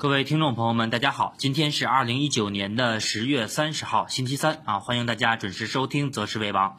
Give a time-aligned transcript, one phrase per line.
[0.00, 6.70] 各位听众朋友们，大家好，今天是二零一九年的十月三十号，星期三啊，欢迎大家准时收听《择时为王》。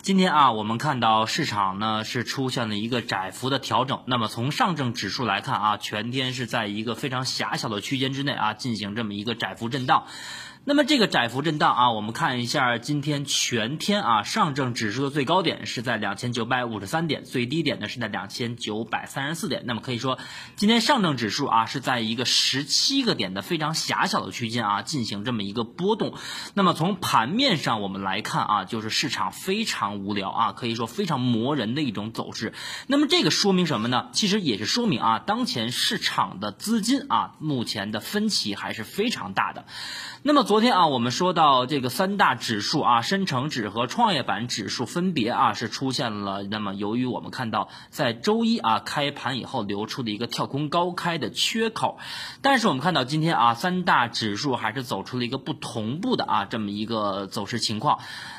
[0.00, 4.02] 今天啊，我们看到市场呢是出现了一个窄幅的调整。
[4.06, 10.06] 那么从上证指数来看啊，全天是在一个非常狭小的区间之内啊，进行这么一个窄幅震荡。
[10.66, 19.64] 那么这个窄幅震荡啊，我们看一下今天全天啊，上证指数的最高点是在两千九百五十三点，最低点呢是在两千九百三十四点。
[19.66, 20.18] 那么可以说，
[20.56, 26.14] 今天上证指数啊是在一个十七个点的非常狭小的区间啊进行这么一个波动。
[26.54, 32.54] 那么从盘面上我们来看啊，就是市场非常无聊啊，可以说非常磨人的一种走势。
[32.86, 34.08] 那么这个说明什么呢？
[34.12, 39.66] 其实也是说明啊，当前市场的资金啊，目前的分歧还是非常大的。
[40.22, 46.44] 那么昨昨天啊，我们说到这个三大指数啊，深成指和创业板指数分别啊是出现了。
[46.44, 51.98] 那么由于我们看到在周一啊开盘以后留出的一个跳空高开的缺口，
[52.40, 57.98] 但是我们看到今天啊三大指数还是走出了一个不同步的啊这么一个走势情况。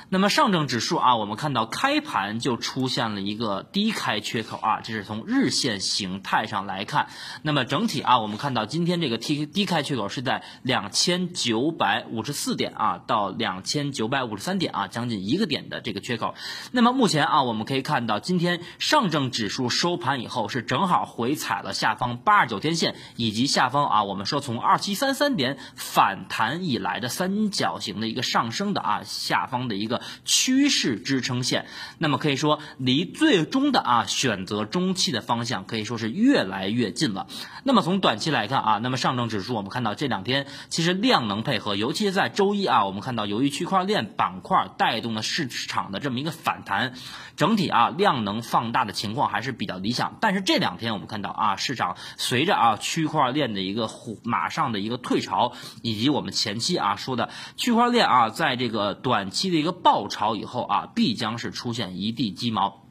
[0.09, 7.07] 那么上证指数啊，我们看到开盘就出现了一个低开缺口啊，这是从日线形态上来看。
[7.41, 16.35] 那么整体啊，我们看到今天这个低低开缺口是在两千九百五十四点啊到两千九百五十三点啊，将近一个点的这个缺口。
[16.71, 29.94] 那么目前啊，我们可以看到今天上证指数收盘以后是正好回踩了下方八十九天线以及下方啊，我们说从二七三三点反弹以来的三角形的一个上升的啊下方的一个。
[30.23, 31.65] 趋势支撑线，
[31.97, 37.27] 那么可以说离最终的啊选择中期的方向可以说是越来越近了。
[37.63, 46.93] 那么从短期来看啊，那么上证指数我们看到这两天其实量能配合，尤其是在周一啊，我们看到由于区块链板块带动了市场的这么一个反弹，
[47.37, 50.17] 整体啊量能放大的情况还是比较理想。
[50.19, 53.89] 但是这两天我们看到啊，市场随着啊区块链的一个
[54.23, 59.84] 马上的一个退潮，以及我们前期啊说的区块链啊在这个短期的一个。
[59.85, 62.84] 爆炒以后啊，必将是出现一地鸡毛。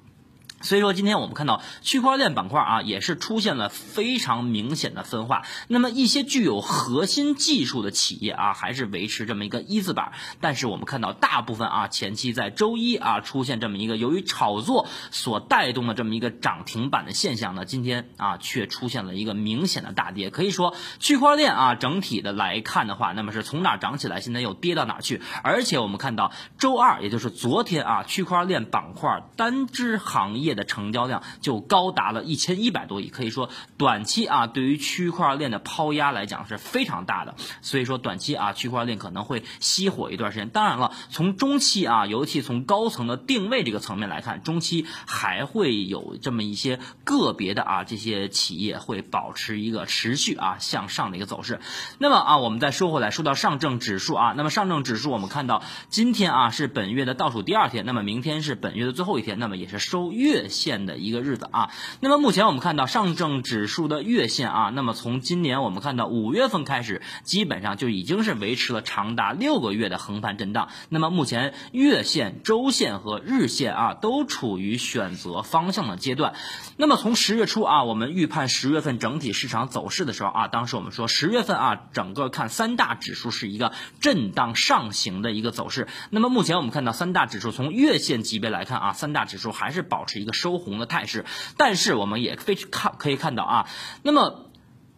[0.64, 5.42] 所以说，今天我们看到区块链板块啊，也是出现了非常明显的分化。
[5.68, 10.12] 那么一些具有核心技术的企业啊，还是维持这么一个一字板。
[10.40, 20.30] 但是我们看到大部分啊，前期在周一啊出现这么一个由于炒作所带动的这么一个涨停板的现象呢，今天啊却出现了一个明显的大跌。
[20.30, 25.20] 可以说，区块链啊整体的来看的话，那么是从哪涨起来，现在又跌到哪去。
[25.42, 30.53] 而且我们看到周二，也就是昨天啊，区块链板块单只行业。
[30.54, 37.34] 的成交量就高达了一千一百多亿，可以说短期啊，对于区块链的抛压来讲是非常大的。
[37.62, 40.48] 所以说短期啊，区块链可能会熄火一段时间。
[40.48, 51.60] 当然了，从中期啊，尤其从高层的定位这个层面来看，中期还会有这么一些个别的啊这些企业会保持一个持续啊向上的一个走势。
[51.98, 60.33] 那么啊，我们再说回来，说到上证指数啊，那么上证指数我们看到今天啊是本月的倒数第二天，那么明天是本月的最后一天，那么也是收月。
[60.34, 70.70] 月线的一个日子啊，那么目前我们看到上证指数的月线啊，那么从今年我们看到五月份开始，基本上就已经是维持了长达六个月的横盘震荡。
[70.88, 76.34] 那么目前月线、周线和日线啊，都处于选择方向的阶段。
[76.76, 85.86] 那么从十月初啊，我们预判十月份整体市场走势的时候啊，当时我们说十月份啊，整个看三大指数是一个震荡上行的一个走势。
[86.10, 90.34] 那么目前我们看到三大指数从月线级别来看啊，三大指数还是保持一个。
[90.34, 91.24] 收红的态势，
[91.56, 93.68] 但是我们也非看可以看到啊，
[94.02, 94.50] 那么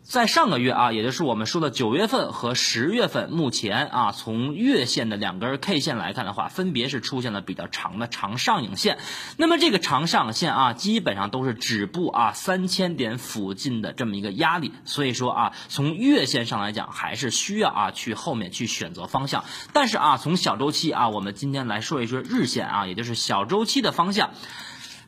[0.03, 8.99] 在上个月啊，也就是我们说的九月份和十月份，目前啊，从月线的两根 K 线来看的话，分别是出现了比较长的长上影线。
[9.37, 14.71] 那么这个长上影线啊，基本上都是止步啊三千点附近的这么一个压力。
[14.85, 19.45] 所以说啊，从月线上来讲，还是需要啊去后面去选择方向。
[19.73, 24.31] 但是啊，从小周期啊，我们今天来说一说日线啊，也就是小周期的方向。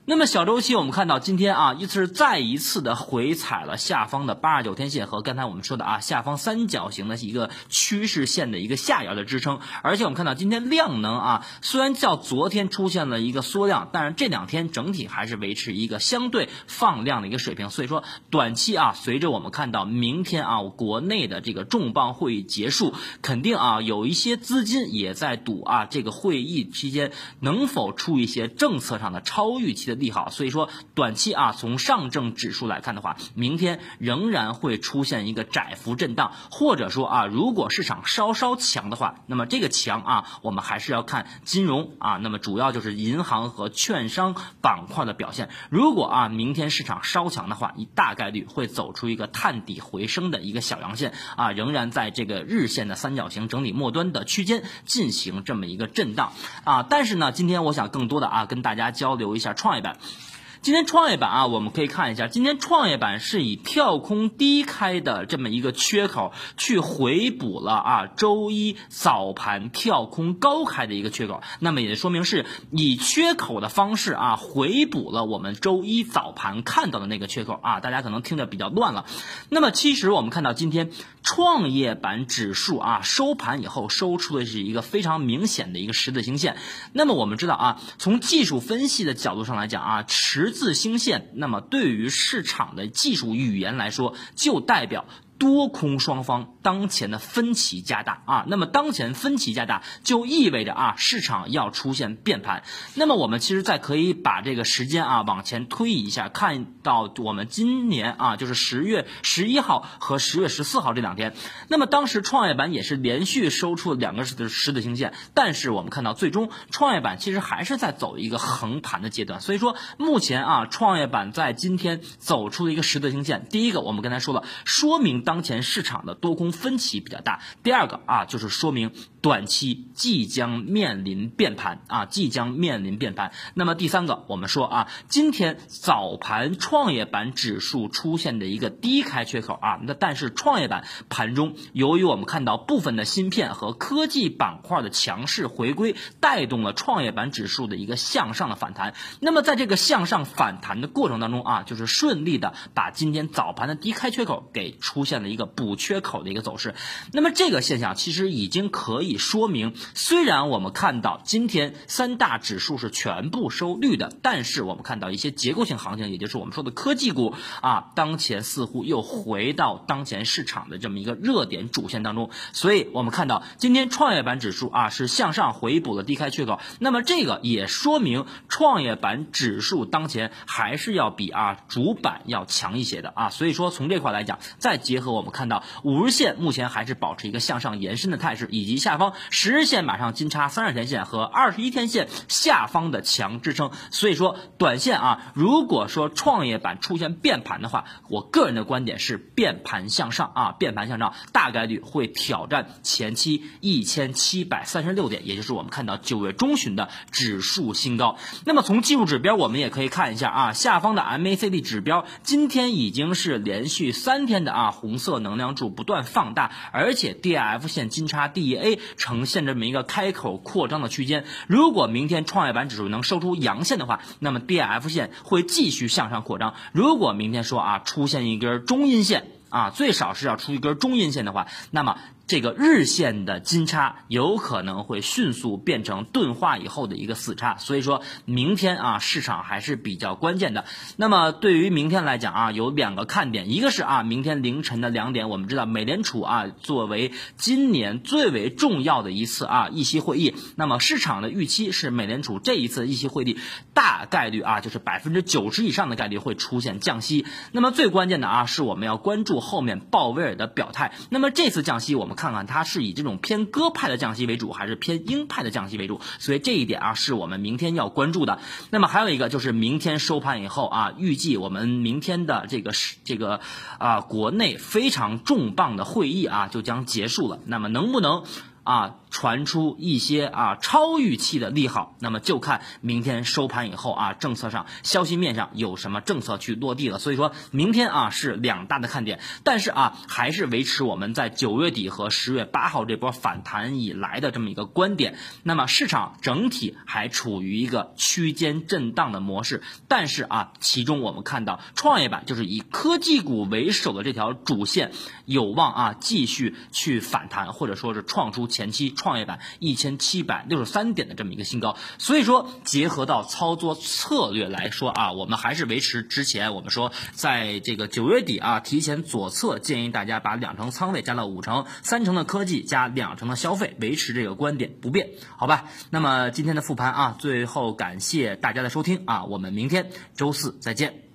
[0.09, 9.61] 那么小周期，我们看到今天啊，一次再一次的回踩了下方的八十九天线和刚才我们说的啊下方三角形的一个趋势线的一个下沿的支撑。
[9.83, 17.69] 而且我们看到今天量能啊，虽然较昨天出现了一个缩量，但是这两天整体还是维持一个相对放量的一个水平。
[17.69, 29.98] 所以说，短期啊，随着我们看到明天啊，国内的这个重磅会议结束，肯定啊有一些资金也在赌啊这个会议期间能否出一些政策上的超预期的。
[29.99, 45.49] 利好，所以说短期啊，从上证指数来看的话，明天仍然会出现一个窄幅震荡，或者说啊，如果市场稍稍强的话，那么这个强啊，我们还是要看金融啊，那么主要就是银行和券商板块的表现。
[45.71, 56.33] 如果啊，明天市场稍强的话，一大概率会走出一个探底回升的一个小阳线啊，仍然在这个日线的三角形整理末端的区间进行这么一个震荡
[56.65, 56.87] 啊。
[56.89, 59.88] 但是呢，今天我想更多的啊，跟大家交流一下创业板。
[59.89, 79.07] @웃 今天创业板啊，我们可以看一下，今天创业板是以跳空低开的这么一个缺口去回补了啊，周一早盘跳空高开的一个缺口，那么也说明是以缺口的方式啊，回补了我们周一早盘看到的那个缺口啊，大家可能听得比较乱了。
[79.49, 80.91] 那么其实我们看到今天
[81.23, 86.57] 创业板指数啊，收盘以后收出的是一个非常明显的一个十字星线。
[86.93, 95.07] 那么我们知道啊，从技术分析的角度上来讲啊，持字星线，那么对于市场的技术语言来说，就代表。
[95.39, 102.65] 多空双方当前的分歧加大啊，那么当前分歧加大就意味着啊市场要出现变盘。
[102.95, 111.35] 那么我们其实再可以把这个时间啊往前推一下，看到我们今年啊就是十月十一号和十月十四号这两天，
[111.69, 119.41] 那么当时创业板也是连续收出两个十十字星线，但是我们看到最终创业板其实还是在走一个横盘的阶段。
[119.41, 125.28] 所以说目前啊创业板在今天走出了一个十字星线，第一个我们刚才说了，说明。
[125.29, 127.43] 当前市场的多空分歧比较大。
[127.63, 133.33] 第二个啊，就是说明短期即将面临变盘啊，即将面临变盘。
[133.53, 148.95] 那么第三个，我们说啊，今天早盘创业板指数出现的一个低开缺口啊，那但是创业板盘中，由于我们看到部分的芯片和科技板块的强势回归，带动了创业板指数的一个向上的反弹。
[149.21, 155.18] 那么在这个向上反弹的过程当中啊，就是顺利的把今天早盘的低开缺口给出现。
[155.23, 156.75] 的一个补缺口的一个走势，
[157.13, 185.08] 那么这个现象其实已经可以说明，虽然我们看到今天三大指数是全部收绿的，但是我们看到一些结构性行情，也就是我们说的科技股啊，当前似乎又回到当前市场的这么一个热点主线当中，所以我们看到今天创业板指数啊是向上回补了低开缺口，那么这个也说明创业板指数当前还是要比啊主板要强一些的啊，所以说从这块来讲，再结合。
[185.13, 193.71] 我们看到五日线目前还是保持一个向上延伸的态势，以及下方十日线马上金叉三十天线和二十一天线下方的强支撑。
[193.91, 208.19] 所以说，短线啊，如果说创业板出现变盘的话，我个人的观点是变盘向上啊，变盘向上，大概率会挑战前期一千七百三十六点，也就是我们看到九月中旬的指数新高。
[208.45, 214.98] 那么从技术指标，我们也可以看一下啊，下方的 MACD 指标今天已经是连续三天的啊红。
[214.99, 221.25] 色能量柱不断放大，而且 D F 线金叉 D A 呈现这么一个开口扩张的区间。
[221.47, 226.55] 如果明天创业板指数能收出阳线的话，那么 D F 线会继续向上扩张。
[226.73, 231.99] 如果明天说啊出现一根中阴线啊，最少是要出一根中阴线的话，那么。
[232.29, 240.67] 这个日线的金叉有可能会迅速变成钝化以后的一个死叉，所以说明天啊市场还是比较关键的。
[240.97, 253.39] 那么对于明天来讲啊，有两个看点，一个是啊明天凌晨的两点，我们知道美联储啊作为今年最为重要的一次啊议息会议，那么市场的预期是美联储这一次议息会议
[253.73, 257.25] 大概率啊就是百分之九十以上的概率会出现降息。
[257.53, 260.93] 那么最关键的啊是我们要关注后面鲍威尔的表态。
[261.09, 262.18] 那么这次降息我们。
[262.19, 266.01] 看看它是以这种偏鸽派的降息为主，还是偏鹰派的降息为主？
[266.19, 268.41] 所以这一点啊，是我们明天要关注的。
[268.71, 273.41] 那么还有一个就是明天收盘以后啊，预计我们明天的这个是这个
[273.79, 277.39] 啊国内非常重磅的会议啊就将结束了。
[277.47, 278.25] 那么能不能
[278.69, 278.95] 啊？
[279.11, 286.99] 传出一些啊超预期的利好，那么就看明天收盘以后啊政策上消息面上有什么政策去落地了。
[286.99, 295.17] 所以说明天啊是两大的看点，但是啊还是维持我们在九月底和十月八号这波反弹以来的这么一个观点。
[295.43, 304.93] 那么市场整体还处于一个区间震荡的模式，但是啊其中我们看到创业板就是以科技股为首的这条主线
[305.25, 308.47] 有望啊继续去反弹，或者说是创出。
[308.59, 311.77] 前期创业板一千七百六十三点的这么一个新高。
[311.99, 325.67] 所以说，结合到操作策略来说啊，我们还是维持之前我们说在这个九月底啊，提前左侧建议大家把两成仓位加到五成，三成的科技加两成的消费，维持这个观点不变，好吧？
[325.91, 331.08] 那么今天的复盘啊，最后感谢大家的收听啊，我们明天周四再见。